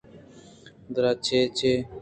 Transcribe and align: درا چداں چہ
درا 0.93 1.11
چداں 1.25 1.47
چہ 1.57 1.71